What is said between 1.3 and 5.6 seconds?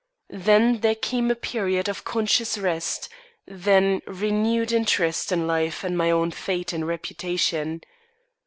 period of conscious rest, then renewed interest in